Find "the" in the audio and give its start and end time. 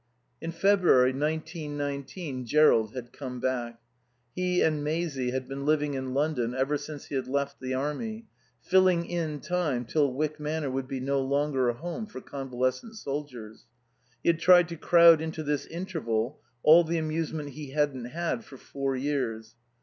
7.59-7.75, 16.83-16.97